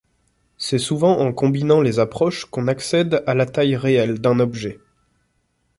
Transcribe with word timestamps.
C'est 0.57 0.79
souvent 0.79 1.19
en 1.19 1.31
combinant 1.31 1.79
les 1.79 1.99
approches 1.99 2.45
qu'on 2.45 2.67
accède 2.67 3.21
à 3.27 3.35
la 3.35 3.45
taille 3.45 3.75
réelle 3.75 4.17
d'un 4.19 4.39
objet. 4.39 4.79